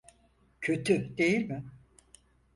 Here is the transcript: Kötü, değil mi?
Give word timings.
Kötü, 0.61 1.17
değil 1.17 1.45
mi? 1.49 1.65